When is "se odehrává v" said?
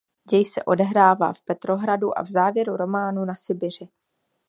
0.45-1.41